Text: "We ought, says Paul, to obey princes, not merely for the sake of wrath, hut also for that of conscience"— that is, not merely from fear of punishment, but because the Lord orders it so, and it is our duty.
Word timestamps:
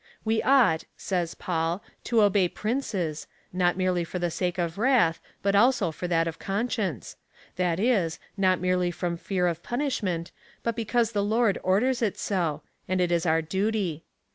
"We 0.25 0.41
ought, 0.41 0.85
says 0.97 1.35
Paul, 1.35 1.83
to 2.05 2.23
obey 2.23 2.47
princes, 2.47 3.27
not 3.53 3.77
merely 3.77 4.03
for 4.03 4.17
the 4.17 4.31
sake 4.31 4.57
of 4.57 4.79
wrath, 4.79 5.21
hut 5.43 5.53
also 5.53 5.91
for 5.91 6.07
that 6.07 6.27
of 6.27 6.39
conscience"— 6.39 7.17
that 7.57 7.79
is, 7.79 8.17
not 8.35 8.59
merely 8.59 8.89
from 8.89 9.15
fear 9.15 9.45
of 9.45 9.61
punishment, 9.61 10.31
but 10.63 10.75
because 10.75 11.11
the 11.11 11.23
Lord 11.23 11.59
orders 11.61 12.01
it 12.01 12.17
so, 12.17 12.63
and 12.87 12.99
it 12.99 13.11
is 13.11 13.27
our 13.27 13.43
duty. 13.43 14.03